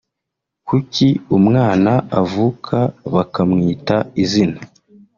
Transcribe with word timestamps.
Kuki 0.67 1.07
umwana 1.37 1.93
avuka 2.21 2.77
bakamwita 3.13 3.95
izina 4.23 4.59